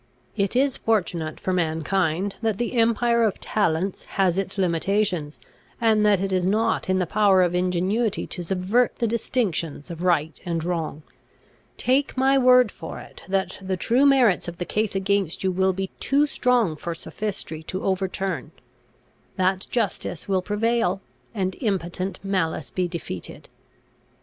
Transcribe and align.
It 0.35 0.55
is 0.55 0.77
fortunate 0.77 1.39
for 1.39 1.53
mankind 1.53 2.33
that 2.41 2.57
the 2.57 2.73
empire 2.73 3.23
of 3.23 3.39
talents 3.39 4.01
has 4.17 4.39
its 4.39 4.57
limitations, 4.57 5.39
and 5.79 6.03
that 6.03 6.19
it 6.21 6.31
is 6.33 6.43
not 6.43 6.89
in 6.89 6.97
the 6.97 7.05
power 7.05 7.43
of 7.43 7.53
ingenuity 7.53 8.25
to 8.25 8.41
subvert 8.41 8.95
the 8.95 9.05
distinctions 9.05 9.91
of 9.91 10.01
right 10.01 10.41
and 10.43 10.63
wrong. 10.63 11.03
Take 11.77 12.17
my 12.17 12.35
word 12.35 12.71
for 12.71 12.99
it, 12.99 13.21
that 13.27 13.59
the 13.61 13.77
true 13.77 14.07
merits 14.07 14.47
of 14.47 14.57
the 14.57 14.65
case 14.65 14.95
against 14.95 15.43
you 15.43 15.51
will 15.51 15.71
be 15.71 15.91
too 15.99 16.25
strong 16.25 16.75
for 16.75 16.95
sophistry 16.95 17.61
to 17.61 17.83
overturn; 17.83 18.49
that 19.35 19.67
justice 19.69 20.27
will 20.27 20.41
prevail, 20.41 20.99
and 21.35 21.55
impotent 21.61 22.19
malice 22.23 22.71
be 22.71 22.87
defeated. 22.87 23.49